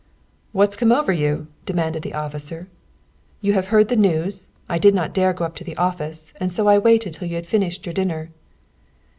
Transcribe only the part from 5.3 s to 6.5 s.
to go up to the office,